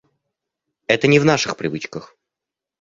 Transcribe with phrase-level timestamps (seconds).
[0.87, 2.17] Это не в наших привычках.